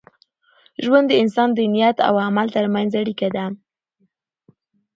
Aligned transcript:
ژوند 0.83 1.05
د 1.09 1.13
انسان 1.23 1.49
د 1.53 1.59
نیت 1.73 1.97
او 2.07 2.15
عمل 2.27 2.47
تر 2.55 2.65
منځ 2.73 2.91
اړیکه 3.01 3.27
ده. 3.35 3.45